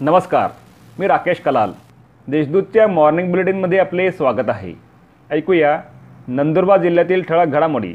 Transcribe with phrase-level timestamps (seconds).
[0.00, 0.50] नमस्कार
[0.98, 1.70] मी राकेश कलाल.
[2.28, 4.72] देशदूतच्या मॉर्निंग बुलेटिनमध्ये आपले स्वागत आहे.
[5.30, 5.78] ऐकूया
[6.28, 7.94] नंदुरबार जिल्ह्यातील ठळक घडामोडी.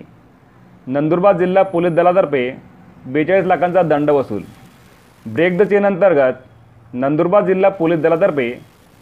[0.87, 2.49] नंदुरबार जिल्हा पोलीस दलातर्फे
[3.05, 4.41] बेचाळीस लाखांचा दंड वसूल.
[5.25, 6.43] ब्रेक द चेन अंतर्गत
[6.93, 8.51] नंदुरबार जिल्हा पोलीस दलातर्फे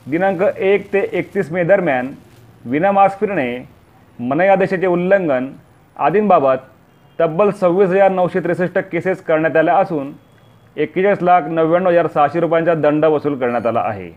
[0.06, 2.14] दिनांक एक ते एकतीस मे दरम्यान
[2.66, 3.50] विना मास्क फिरणे
[4.20, 5.52] मनाई आदेशाचे उल्लंघन
[5.98, 6.72] आदींबाबत
[7.20, 10.12] तब्बल सव्वीस हजार नऊशे त्रेसष्ट केसेस करण्यात आल्या असून
[10.78, 14.12] एक्केचाळीस लाख नव्याण्णव हजार सहाशे रुपयांचा दंड वसूल करण्यात आला आहे.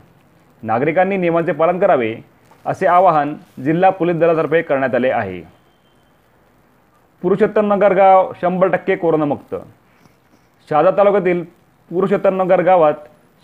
[0.63, 2.15] नागरिकांनी नियमांचे पालन करावे
[2.67, 3.35] असे आवाहन
[3.65, 5.41] जिल्हा पोलीस दलातर्फे करण्यात आले आहे.
[7.23, 9.55] पुरुषोत्तमनगर गाव शंभर टक्के कोरोनामुक्त.
[10.69, 11.43] शहादा तालुक्यातील
[11.91, 12.95] पुरुषोत्तमनगर गावात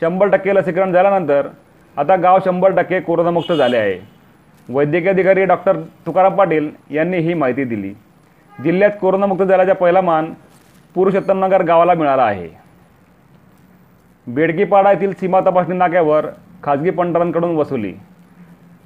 [0.01, 1.49] शंभर टक्के लसीकरण झाल्यानंतर
[1.97, 3.99] आता गाव शंभर टक्के कोरोनामुक्त झाले आहे.
[4.69, 7.93] वैद्यकीय अधिकारी डॉक्टर तुकाराम पाटील यांनी ही माहिती दिली.
[8.65, 10.33] जिल्ह्यात कोरोनामुक्त झाल्याचा पहिला मान
[10.95, 12.68] पुरुषोत्तमनगर गावाला मिळाला आहे.
[14.35, 16.27] बेडगीपाडा येथील सीमा तपासणी नाक्यावर
[16.63, 17.93] खाजगी पंढरांकडून वसुली.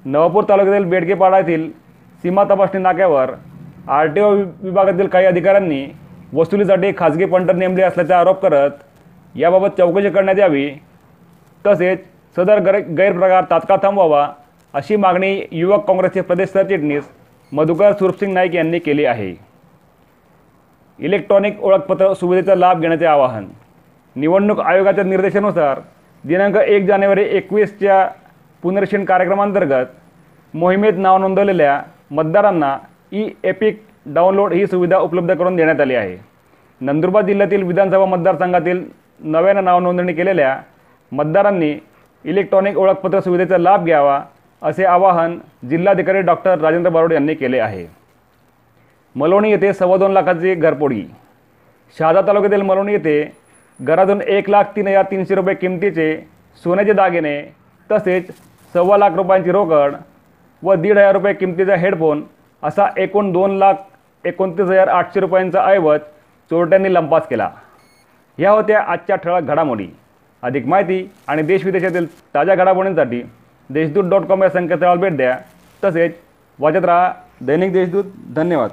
[0.05, 1.71] नवापूर तालुक्यातील बेडकेपाडा येथील
[2.25, 3.31] सीमा तपासणी नाक्यावर
[3.89, 4.31] आर टी ओ
[4.63, 5.85] विभागातील काही अधिकाऱ्यांनी
[6.33, 8.71] वसुलीसाठी खाजगी पंटर नेमले असल्याचा आरोप करत
[9.35, 10.69] याबाबत चौकशी करण्यात यावी.
[11.65, 12.05] तसेच
[12.37, 14.27] सदर गर गैरप्रकार तात्काळ थांबवावा
[14.75, 17.09] अशी मागणी युवक काँग्रेसचे प्रदेश सरचिटणीस
[17.53, 19.35] मधुकर सुरपसिंग नाईक यांनी केली आहे.
[20.99, 23.47] इलेक्ट्रॉनिक ओळखपत्र सुविधेचा लाभ घेण्याचे आवाहन
[24.17, 25.81] निवडणूक आयोगाच्या निर्देशानुसार
[26.25, 28.07] दिनांक एक जानेवारी एकवीसच्या
[28.63, 29.87] पुनर्क्षण कार्यक्रमांतर्गत
[30.55, 32.77] मोहिमेत नाव नोंदवलेल्या मतदारांना
[33.13, 36.17] ई एपिक डाउनलोड ही सुविधा उपलब्ध करून देण्यात आली आहे.
[36.81, 38.85] नंदुरबार जिल्ह्यातील विधानसभा मतदारसंघातील
[39.21, 40.57] नव्यानं नाव नोंदणी केलेल्या
[41.13, 41.75] मतदारांनी
[42.25, 44.21] इलेक्ट्रॉनिक ओळखपत्र सुविधेचा लाभ घ्यावा
[44.63, 45.39] असे आवाहन
[45.71, 47.87] जिल्हाधिकारी डॉक्टर राजेंद्र बारोड यांनी केले आहे.
[49.17, 51.05] मलोणी येथे सव्वा दोन लाखाची घरपोडी.
[51.99, 53.23] शहादा तालुक्यातील मलोणी येथे
[53.81, 56.17] घरातून एक लाख तीन हजार तीनशे रुपये किमतीचे
[56.65, 57.55] सोन्याचे दागिने
[57.93, 58.31] तसेच
[58.73, 59.95] सव्वा लाख रुपयांची रोकड
[60.63, 62.25] व दीड हजार रुपये किमतीचा हेडफोन
[62.63, 63.75] असा एकूण दोन लाख
[64.25, 66.01] एकोणतीस हजार आठशे रुपयांचा ऐवज
[66.51, 67.51] चोरट्यांनी लंपास केला.
[68.39, 69.89] ह्या होत्या आजच्या ठळक घडामोडी.
[70.43, 73.23] अधिक माहिती आणि देशविदेशातील ताज्या घडामोडींसाठी
[73.71, 75.39] देशदूत डॉट कॉम या संकेतस्थळाला भेट द्या.
[75.85, 76.15] तसेच
[76.59, 78.05] वाचत राहा दैनिक देशदूत.
[78.37, 78.71] धन्यवाद.